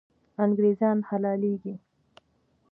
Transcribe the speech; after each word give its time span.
انګریزان 0.43 0.97
حلالېږي. 1.09 1.73